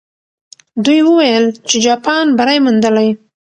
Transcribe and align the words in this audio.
دوی 0.85 0.99
وویل 1.03 1.45
چې 1.69 1.75
جاپان 1.85 2.25
بری 2.37 2.57
موندلی. 2.65 3.09